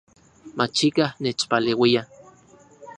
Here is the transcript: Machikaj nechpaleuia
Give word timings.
Machikaj 0.57 1.13
nechpaleuia 1.23 2.01